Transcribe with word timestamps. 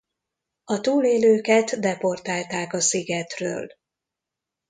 A 0.63 0.79
túlélőket 0.79 1.79
deportálták 1.79 2.73
a 2.73 2.79
szigetről. 2.79 3.67